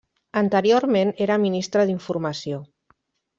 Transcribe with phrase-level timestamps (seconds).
[0.39, 2.63] Anteriorment era Ministra d'Informació.